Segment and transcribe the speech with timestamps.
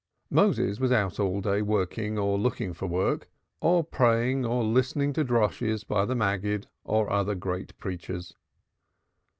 [0.31, 5.23] Moses was out all day working or looking for work, or praying or listening to
[5.23, 8.33] Drashes, by the Maggid or other great preachers.